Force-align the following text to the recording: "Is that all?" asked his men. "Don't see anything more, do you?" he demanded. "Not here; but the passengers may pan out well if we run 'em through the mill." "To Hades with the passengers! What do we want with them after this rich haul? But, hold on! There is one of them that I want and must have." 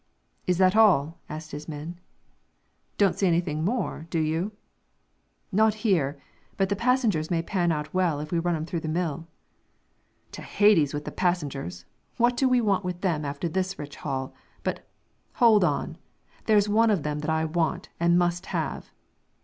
"Is 0.47 0.57
that 0.57 0.75
all?" 0.75 1.19
asked 1.29 1.51
his 1.51 1.67
men. 1.67 1.99
"Don't 2.97 3.13
see 3.15 3.27
anything 3.27 3.63
more, 3.63 4.07
do 4.09 4.17
you?" 4.17 4.23
he 4.23 4.39
demanded. 4.39 4.57
"Not 5.51 5.73
here; 5.75 6.19
but 6.57 6.69
the 6.69 6.75
passengers 6.75 7.29
may 7.29 7.43
pan 7.43 7.71
out 7.71 7.93
well 7.93 8.19
if 8.19 8.31
we 8.31 8.39
run 8.39 8.55
'em 8.55 8.65
through 8.65 8.79
the 8.79 8.87
mill." 8.87 9.27
"To 10.31 10.41
Hades 10.41 10.95
with 10.95 11.05
the 11.05 11.11
passengers! 11.11 11.85
What 12.17 12.35
do 12.35 12.49
we 12.49 12.61
want 12.61 12.83
with 12.83 13.01
them 13.01 13.23
after 13.23 13.47
this 13.47 13.77
rich 13.77 13.97
haul? 13.97 14.33
But, 14.63 14.87
hold 15.33 15.63
on! 15.63 15.99
There 16.45 16.57
is 16.57 16.67
one 16.67 16.89
of 16.89 17.03
them 17.03 17.19
that 17.19 17.29
I 17.29 17.45
want 17.45 17.89
and 17.99 18.17
must 18.17 18.47
have." 18.47 18.89